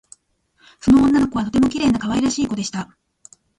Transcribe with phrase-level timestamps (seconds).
[0.79, 2.97] その女の子はとてもきれいなかわいらしいこでした